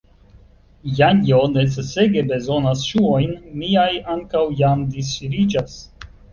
[0.99, 5.81] Janjo necesege bezonas ŝuojn, miaj ankaŭ jam disŝiriĝas.